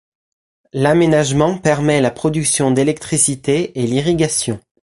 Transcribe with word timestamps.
L'aménagement 0.73 1.59
permet 1.59 2.01
la 2.01 2.09
production 2.09 2.71
d’électricité 2.71 3.77
et 3.79 3.85
l’irrigation. 3.85 4.59